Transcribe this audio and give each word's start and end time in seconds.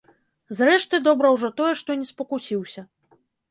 Зрэшты, 0.59 1.01
добра 1.09 1.33
ўжо 1.35 1.53
тое, 1.61 1.69
што 1.83 1.99
не 2.01 2.11
спакусіўся. 2.13 2.87